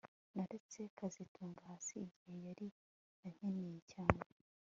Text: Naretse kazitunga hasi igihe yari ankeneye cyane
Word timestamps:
Naretse 0.33 0.79
kazitunga 0.97 1.61
hasi 1.69 1.93
igihe 2.07 2.37
yari 2.47 2.67
ankeneye 3.25 3.79
cyane 3.91 4.21